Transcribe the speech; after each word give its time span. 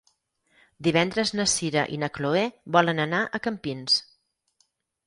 Divendres 0.87 1.33
na 1.41 1.45
Sira 1.53 1.83
i 1.97 2.01
na 2.05 2.09
Chloé 2.17 2.43
volen 2.79 3.05
anar 3.07 3.21
a 3.41 3.45
Campins. 3.49 4.05